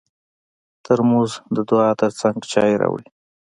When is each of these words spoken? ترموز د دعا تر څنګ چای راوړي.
ترموز 0.85 1.31
د 1.55 1.57
دعا 1.69 1.89
تر 2.01 2.11
څنګ 2.21 2.37
چای 2.51 2.73
راوړي. 2.81 3.07